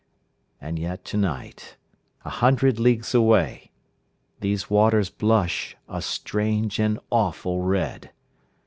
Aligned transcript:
And 0.59 0.79
yet 0.79 1.05
to 1.05 1.17
night, 1.17 1.77
a 2.25 2.29
hundred 2.31 2.79
leagues 2.79 3.13
away, 3.13 3.69
These 4.39 4.67
waters 4.67 5.11
blush 5.11 5.77
a 5.87 6.01
strange 6.01 6.79
and 6.79 6.99
awful 7.11 7.61
red. 7.61 8.09